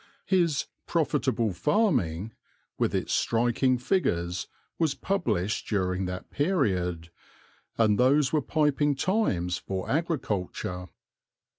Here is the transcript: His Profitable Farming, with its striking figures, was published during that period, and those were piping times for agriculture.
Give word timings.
His 0.25 0.65
Profitable 0.87 1.53
Farming, 1.53 2.33
with 2.79 2.95
its 2.95 3.13
striking 3.13 3.77
figures, 3.77 4.47
was 4.79 4.95
published 4.95 5.67
during 5.67 6.05
that 6.05 6.31
period, 6.31 7.11
and 7.77 7.99
those 7.99 8.33
were 8.33 8.41
piping 8.41 8.95
times 8.95 9.59
for 9.59 9.87
agriculture. 9.87 10.87